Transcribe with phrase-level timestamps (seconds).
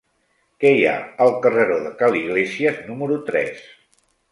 [0.63, 0.95] Què hi ha
[1.25, 3.65] al carreró de Ca l'Iglésies número tres?